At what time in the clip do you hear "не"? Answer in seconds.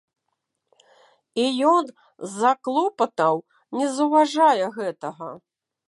3.81-3.87